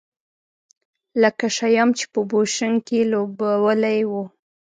[1.21, 4.11] لکه شیام چې په بوشونګ کې لوبولی و.